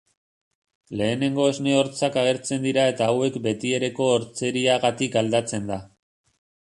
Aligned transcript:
Lehenengo 1.01 1.43
esne-hortzak 1.49 2.15
agertzen 2.21 2.65
dira 2.67 2.85
eta 2.93 3.09
hauek 3.11 3.37
betiereko 3.49 4.07
hortzeriagatik 4.15 5.19
aldatzen 5.23 5.71
da. 5.73 5.79